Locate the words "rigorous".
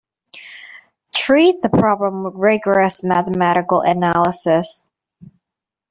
2.35-3.03